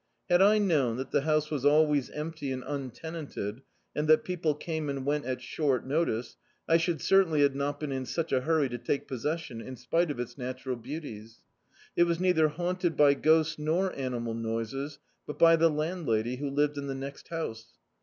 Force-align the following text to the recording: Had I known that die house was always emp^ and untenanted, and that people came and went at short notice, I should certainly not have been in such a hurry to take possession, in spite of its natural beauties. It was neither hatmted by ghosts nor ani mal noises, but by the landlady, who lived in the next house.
Had 0.31 0.41
I 0.41 0.57
known 0.57 0.97
that 0.97 1.11
die 1.11 1.19
house 1.19 1.51
was 1.51 1.63
always 1.63 2.09
emp^ 2.09 2.51
and 2.51 2.63
untenanted, 2.65 3.61
and 3.95 4.07
that 4.07 4.23
people 4.23 4.55
came 4.55 4.89
and 4.89 5.05
went 5.05 5.25
at 5.25 5.43
short 5.43 5.85
notice, 5.85 6.37
I 6.67 6.77
should 6.77 7.01
certainly 7.01 7.47
not 7.49 7.73
have 7.75 7.79
been 7.81 7.91
in 7.91 8.07
such 8.07 8.31
a 8.31 8.41
hurry 8.41 8.67
to 8.69 8.79
take 8.79 9.07
possession, 9.07 9.61
in 9.61 9.75
spite 9.75 10.09
of 10.09 10.19
its 10.19 10.39
natural 10.39 10.75
beauties. 10.75 11.43
It 11.95 12.05
was 12.05 12.19
neither 12.19 12.49
hatmted 12.49 12.97
by 12.97 13.13
ghosts 13.13 13.59
nor 13.59 13.95
ani 13.95 14.17
mal 14.19 14.33
noises, 14.33 14.97
but 15.27 15.37
by 15.37 15.55
the 15.55 15.69
landlady, 15.69 16.37
who 16.37 16.49
lived 16.49 16.79
in 16.79 16.87
the 16.87 16.95
next 16.95 17.27
house. 17.27 17.67